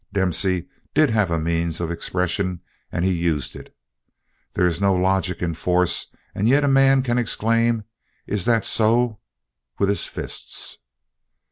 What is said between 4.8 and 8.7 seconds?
no logic in force and yet a man can exclaim "Is that